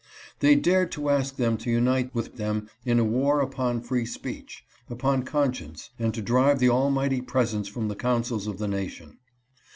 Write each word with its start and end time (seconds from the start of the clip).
They 0.39 0.55
dared 0.55 0.91
to 0.93 1.09
ask 1.11 1.35
them 1.35 1.57
to 1.57 1.69
unite 1.69 2.15
with 2.15 2.37
them 2.37 2.67
in 2.83 2.97
a 2.97 3.03
war 3.03 3.39
upon 3.39 3.81
free 3.81 4.07
speech, 4.07 4.63
upon 4.89 5.21
con 5.21 5.53
science, 5.53 5.91
and 5.99 6.11
to 6.15 6.23
drive 6.23 6.57
the 6.57 6.69
Almighty 6.69 7.21
presence 7.21 7.67
from 7.67 7.87
the 7.87 7.95
councils 7.95 8.47
of 8.47 8.57
the 8.57 8.67
nation. 8.67 9.19